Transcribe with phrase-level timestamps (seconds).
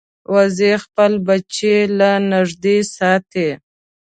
[0.33, 3.49] وزې خپل بچي له نږدې ساتي